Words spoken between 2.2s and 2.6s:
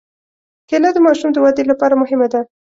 ده.